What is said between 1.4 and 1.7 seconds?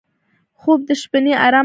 ارام نښه ده